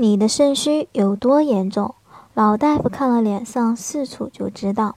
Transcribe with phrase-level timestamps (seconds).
[0.00, 1.96] 你的肾虚有多严重？
[2.32, 4.94] 老大夫看了脸上四处就知道。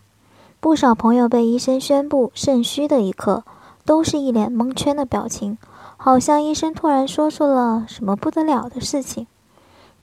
[0.59, 3.43] 不少朋友被医生宣布肾虚的一刻，
[3.83, 5.57] 都是一脸蒙圈的表情，
[5.97, 9.25] 好像医生突然说出了什么不得了的事情。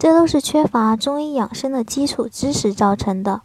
[0.01, 3.43] 这都是缺乏中医养生的基础知识造成的。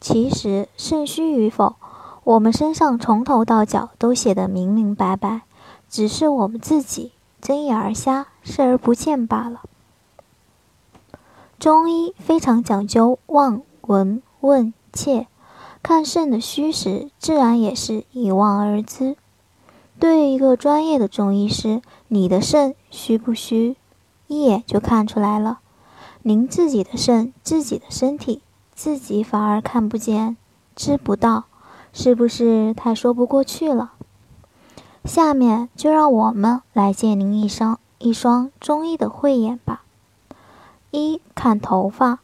[0.00, 1.76] 其实肾虚与否，
[2.24, 5.42] 我们身上从头到脚都写得明明白白，
[5.90, 9.60] 只是我们自己睁眼而瞎，视而不见罢了。
[11.62, 15.28] 中医非常讲究望、闻、问、切，
[15.80, 19.16] 看肾的虚实，自然也是一望而知。
[20.00, 23.76] 对于一个专业的中医师，你的肾虚不虚，
[24.26, 25.60] 一眼就看出来了。
[26.22, 28.42] 您自己的肾、自己的身体，
[28.74, 30.36] 自己反而看不见、
[30.74, 31.44] 知不到，
[31.92, 33.92] 是不是太说不过去了？
[35.04, 39.81] 下面就让我们来借您一双一双中医的慧眼吧。
[40.92, 42.18] 一看头发，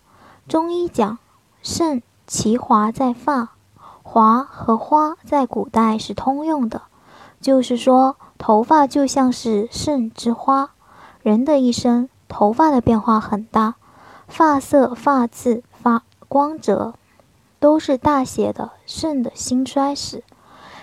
[0.47, 1.17] 中医讲
[1.63, 3.53] 肾其华在发，
[4.03, 6.83] 华和花在古代是通用的，
[7.41, 10.73] 就是说头发就像是肾之花。
[11.23, 13.77] 人的一生，头发的变化很大，
[14.27, 16.93] 发色、发质、发光泽，
[17.59, 20.23] 都是大写的肾的兴衰史。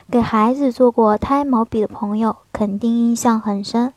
[0.09, 3.94] 给孩子做过胎毛笔的朋友，肯定印象很深。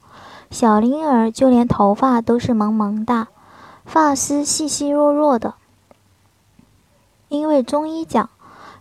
[0.50, 3.28] 小婴儿就连头发都是萌萌哒。
[3.88, 5.54] 发丝细细弱弱的，
[7.30, 8.28] 因为中医讲，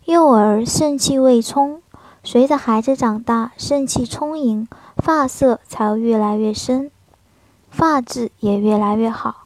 [0.03, 1.81] 幼儿肾气未充，
[2.25, 4.67] 随着孩子长大，肾气充盈，
[4.97, 6.91] 发色才会越来越深，
[7.69, 9.45] 发质也越来越好。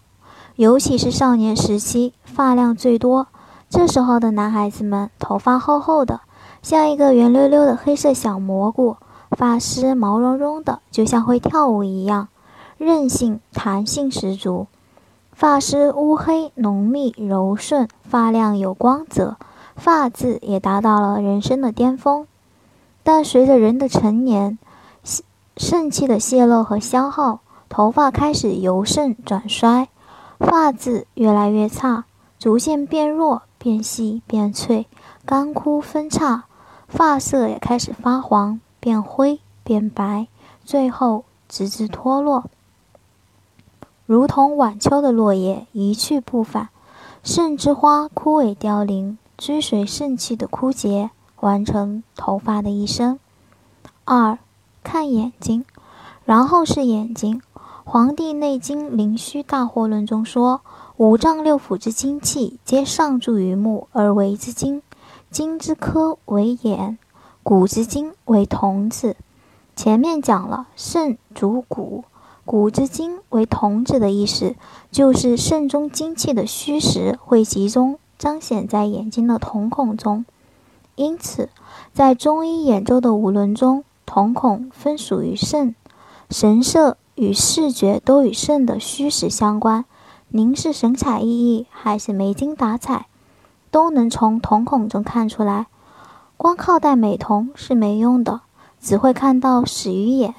[0.55, 3.27] 尤其是少年时期，发量最多，
[3.69, 6.21] 这时候的男孩子们头发厚厚的，
[6.63, 8.97] 像一个圆溜溜的黑色小蘑菇，
[9.29, 12.29] 发丝毛茸茸的，就像会跳舞一样，
[12.79, 14.65] 韧性、弹性十足。
[15.41, 19.37] 发丝乌黑浓密柔顺，发量有光泽，
[19.75, 22.27] 发质也达到了人生的巅峰。
[23.01, 24.59] 但随着人的成年，
[25.57, 29.89] 肾气的泄露和消耗，头发开始由盛转衰，
[30.37, 32.05] 发质越来越差，
[32.37, 34.85] 逐渐变弱、变细、变脆，
[35.25, 36.43] 干枯分叉，
[36.87, 40.27] 发色也开始发黄、变灰、变白，
[40.63, 42.43] 最后直至脱落。
[44.11, 46.67] 如同晚秋的落叶一去不返，
[47.23, 53.17] 肾之花枯萎凋零，追随肾气的枯竭，完成头发的一生。
[54.03, 54.37] 二
[54.83, 55.63] 看眼睛，
[56.25, 57.41] 然后是眼睛。
[57.85, 60.59] 《黄帝内经·灵虚大惑论》中说
[60.97, 64.81] ：“五脏六腑之精气，皆上注于目而为之精。
[65.29, 66.97] 精之科为眼，
[67.43, 69.15] 骨之精为瞳子。”
[69.73, 72.03] 前面讲了，肾主骨。
[72.43, 74.55] 骨之精为瞳子的意思，
[74.91, 80.25] 就是肾中精气的虚实会集中彰显在眼睛的瞳孔中。
[80.95, 81.49] 因此，
[81.93, 85.75] 在中医演周的五轮中，瞳孔分属于肾，
[86.29, 89.85] 神色与视觉都与肾的虚实相关。
[90.29, 93.07] 您是神采奕奕还是没精打采，
[93.69, 95.67] 都能从瞳孔中看出来。
[96.37, 98.41] 光靠戴美瞳是没用的，
[98.81, 100.33] 只会看到死鱼眼。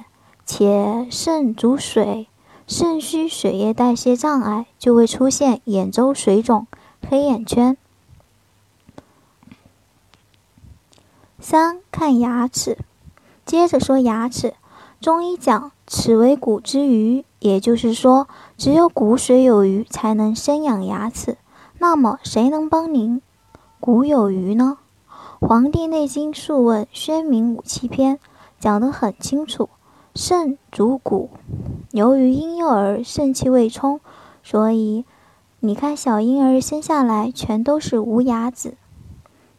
[0.45, 2.29] 且肾主水，
[2.67, 6.67] 肾虚血液代谢障碍，就会出现眼周水肿、
[7.09, 7.77] 黑眼圈。
[11.39, 12.79] 三看牙齿，
[13.45, 14.55] 接着说牙齿。
[15.01, 21.37] 中医讲齿为骨之余，也就是说，只有骨髓有余，才能生养牙齿。
[21.79, 23.21] 那么，谁能帮您
[23.81, 24.79] 骨有余呢？
[25.49, 28.17] 《黄帝内经·素问·宣明五气篇》
[28.61, 29.69] 讲得很清楚。
[30.15, 31.31] 肾主骨，
[31.91, 33.99] 由于婴幼儿肾气未充，
[34.43, 35.07] 所以
[35.61, 38.75] 你看小婴儿生下来全都是无牙子。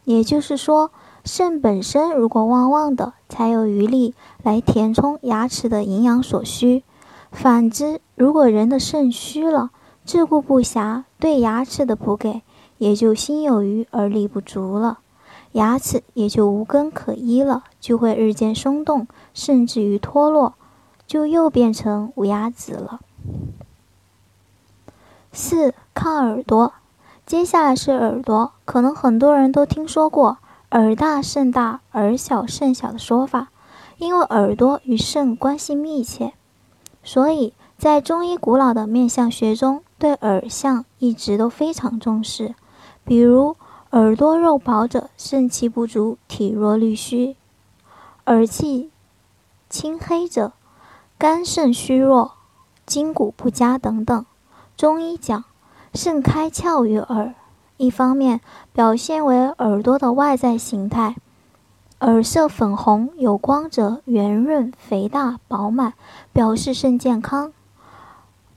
[0.03, 0.91] 也就是说，
[1.25, 4.13] 肾本身如果旺旺的，才有余力
[4.43, 6.83] 来填充牙齿的营养所需。
[7.31, 9.71] 反之，如果人的肾虚了，
[10.05, 12.43] 自顾不暇，对牙齿的补给
[12.77, 14.99] 也就心有余而力不足了。
[15.53, 20.53] 牙齿也就无根可依了，就会日渐松动，甚至于脱落，
[21.05, 23.01] 就又变成无牙子了。
[25.33, 26.75] 四看耳朵，
[27.25, 30.37] 接下来是耳朵，可能很多人都听说过
[30.71, 33.49] “耳大肾大，耳小肾小”的说法，
[33.97, 36.31] 因为耳朵与肾关系密切，
[37.03, 42.55] 所以在中医古老的面相学中，对耳相一直都非常重视。
[43.03, 43.57] 比如，
[43.89, 47.35] 耳朵肉薄者，肾气不足，体弱力虚；
[48.25, 48.89] 耳气
[49.69, 50.53] 青黑者，
[51.17, 52.31] 肝肾虚弱，
[52.85, 54.25] 筋骨不佳等等。
[54.77, 55.43] 中医讲，
[55.93, 57.33] 肾开窍于耳，
[57.75, 58.39] 一方面
[58.71, 61.17] 表现为耳朵的外在形态，
[61.99, 65.93] 耳色粉红有光泽，圆润肥大饱满，
[66.31, 67.51] 表示肾健康；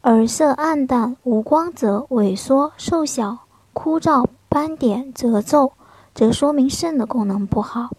[0.02, 3.38] 耳色暗淡无光泽萎缩瘦小
[3.72, 5.72] 枯燥斑点褶皱，
[6.14, 7.90] 则说明肾的功能不好。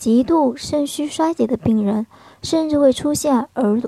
[0.00, 2.06] 极度肾虚衰竭的病人，
[2.42, 3.82] 甚至会出现耳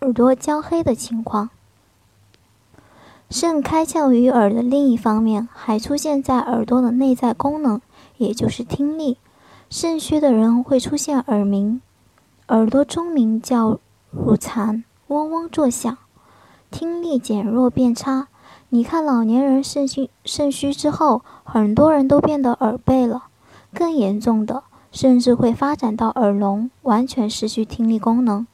[0.00, 1.50] 耳朵焦黑的情况。
[3.28, 7.82] 肾开窍于耳的另一方面，还出现在耳朵的内在功能，
[8.16, 9.18] 也就是听力。
[9.68, 11.82] 肾虚的人会出现耳鸣，
[12.46, 13.78] 耳朵中鸣叫
[14.10, 15.98] 乳残，嗡嗡作响，
[16.70, 18.28] 听力减弱变差。
[18.70, 23.24] 你看老年人肾虚肾虚之后，很多人都变得耳背了，
[23.74, 24.62] 更严重的
[24.92, 28.46] 甚至会发展到耳聋，完全失去听力功能。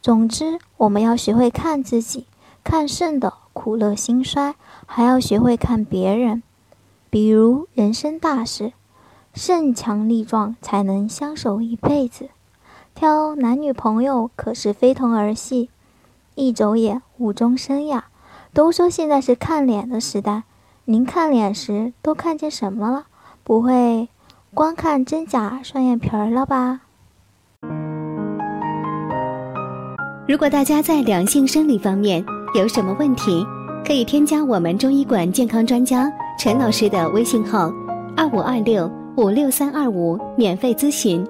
[0.00, 2.26] 总之，我们要学会看自己，
[2.62, 3.34] 看肾的。
[3.54, 4.54] 苦乐兴衰，
[4.86, 6.44] 还要学会看别人。
[7.10, 8.72] 比如人生大事，
[9.34, 12.28] 肾强力壮才能相守一辈子。
[12.94, 15.70] 挑男女朋友可是非同儿戏，
[16.36, 18.06] 一走眼误终身呀。
[18.52, 20.44] 都说现在是看脸的时代，
[20.84, 23.06] 您看脸时都看见什么了？
[23.42, 24.08] 不会
[24.54, 26.80] 光看真假双眼皮儿了吧？
[30.26, 32.24] 如果大家在两性生理方面，
[32.54, 33.46] 有什么问题，
[33.86, 37.70] 可以添加我们中医馆健康专家陈老师的微信号：
[38.16, 41.24] 二五二六五六三二五，免费咨询。